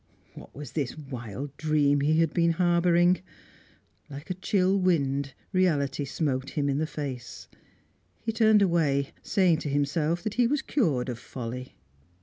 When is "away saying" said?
8.63-9.57